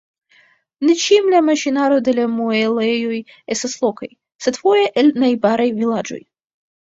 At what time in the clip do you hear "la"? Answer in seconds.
1.33-1.41, 2.19-2.25